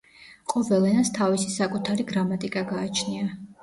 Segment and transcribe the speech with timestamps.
[0.53, 3.35] ყოველ ენას თავისი საკუთარი გრამატიკა გააჩნია.